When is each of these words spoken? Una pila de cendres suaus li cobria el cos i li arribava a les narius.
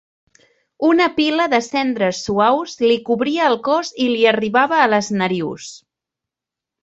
Una 0.85 1.05
pila 1.17 1.43
de 1.53 1.59
cendres 1.65 2.21
suaus 2.29 2.73
li 2.87 2.95
cobria 3.09 3.45
el 3.51 3.59
cos 3.69 3.93
i 4.05 4.09
li 4.13 4.25
arribava 4.33 4.79
a 4.85 4.87
les 4.95 5.11
narius. 5.21 5.69